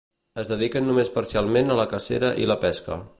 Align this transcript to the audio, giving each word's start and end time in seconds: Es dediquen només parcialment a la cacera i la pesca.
Es 0.43 0.47
dediquen 0.51 0.87
només 0.91 1.11
parcialment 1.19 1.71
a 1.73 1.77
la 1.83 1.87
cacera 1.95 2.33
i 2.47 2.53
la 2.53 2.61
pesca. 2.65 3.03